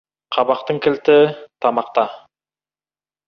[0.35, 1.17] Қабақтың кілті
[1.65, 2.05] тамақта.